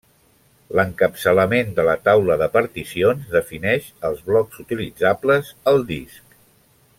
L'encapçalament 0.77 1.69
de 1.79 1.85
la 1.89 1.93
taula 2.09 2.37
de 2.43 2.47
particions 2.55 3.29
defineix 3.37 3.91
els 4.09 4.25
blocs 4.31 4.65
utilitzables 4.65 5.53
al 5.75 5.85
disc. 5.93 6.39